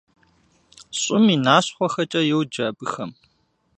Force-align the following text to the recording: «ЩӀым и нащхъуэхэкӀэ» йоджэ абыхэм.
«ЩӀым 1.01 1.25
и 1.35 1.37
нащхъуэхэкӀэ» 1.45 2.21
йоджэ 2.29 2.63
абыхэм. 2.69 3.11